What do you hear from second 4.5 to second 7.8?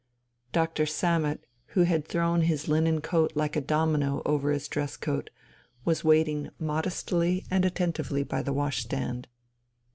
dress coat, was waiting modestly and